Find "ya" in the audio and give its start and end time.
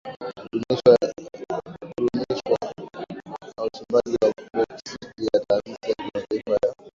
3.57-3.63, 5.33-5.39, 5.89-5.93, 6.67-6.75